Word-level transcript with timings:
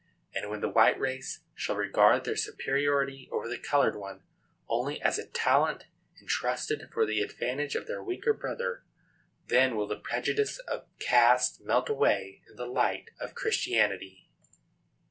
And 0.33 0.49
when 0.49 0.61
the 0.61 0.67
white 0.67 0.99
race 0.99 1.41
shall 1.53 1.75
regard 1.75 2.23
their 2.23 2.35
superiority 2.35 3.29
over 3.31 3.47
the 3.47 3.59
colored 3.59 3.95
one 3.95 4.23
only 4.67 4.99
as 4.99 5.19
a 5.19 5.27
talent 5.27 5.85
intrusted 6.19 6.89
for 6.91 7.05
the 7.05 7.21
advantage 7.21 7.75
of 7.75 7.85
their 7.85 8.01
weaker 8.03 8.33
brother, 8.33 8.83
then 9.45 9.75
will 9.75 9.85
the 9.85 9.95
prejudice 9.99 10.57
of 10.67 10.87
caste 10.97 11.61
melt 11.63 11.87
away 11.87 12.41
in 12.49 12.55
the 12.55 12.65
light 12.65 13.11
of 13.19 13.35
Christianity. 13.35 14.27